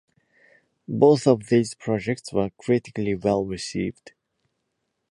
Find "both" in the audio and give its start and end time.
0.87-1.27